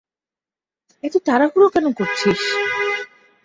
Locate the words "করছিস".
1.97-2.41